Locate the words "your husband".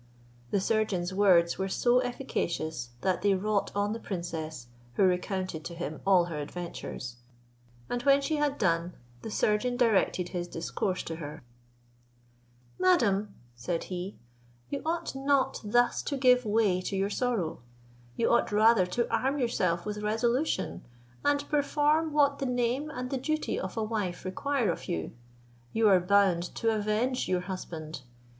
27.27-28.01